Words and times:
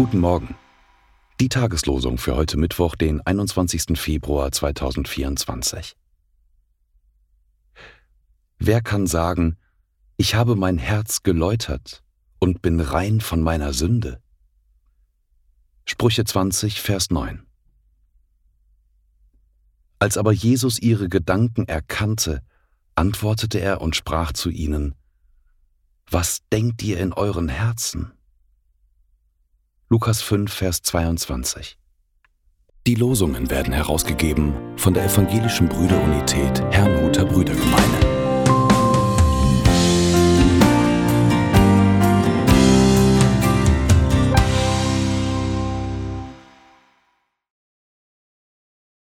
Morgen. 0.00 0.56
Die 1.40 1.50
Tageslosung 1.50 2.16
für 2.16 2.34
heute 2.34 2.56
Mittwoch, 2.56 2.94
den 2.96 3.20
21. 3.20 3.98
Februar 4.00 4.50
2024. 4.50 5.94
Wer 8.58 8.80
kann 8.80 9.06
sagen, 9.06 9.58
ich 10.16 10.34
habe 10.34 10.56
mein 10.56 10.78
Herz 10.78 11.22
geläutert 11.22 12.02
und 12.38 12.62
bin 12.62 12.80
rein 12.80 13.20
von 13.20 13.42
meiner 13.42 13.74
Sünde? 13.74 14.22
Sprüche 15.84 16.24
20, 16.24 16.80
Vers 16.80 17.10
9. 17.10 17.46
Als 19.98 20.16
aber 20.16 20.32
Jesus 20.32 20.78
ihre 20.78 21.10
Gedanken 21.10 21.68
erkannte, 21.68 22.40
antwortete 22.94 23.60
er 23.60 23.82
und 23.82 23.96
sprach 23.96 24.32
zu 24.32 24.48
ihnen, 24.48 24.94
Was 26.10 26.40
denkt 26.50 26.82
ihr 26.82 26.98
in 26.98 27.12
euren 27.12 27.50
Herzen? 27.50 28.12
Lukas 29.92 30.22
5, 30.22 30.52
Vers 30.52 30.82
22. 30.82 31.76
Die 32.86 32.94
Losungen 32.94 33.50
werden 33.50 33.72
herausgegeben 33.72 34.54
von 34.76 34.94
der 34.94 35.04
Evangelischen 35.04 35.68
Brüderunität 35.68 36.62
Herrnhuter 36.70 37.24
Brüdergemeine. 37.24 37.69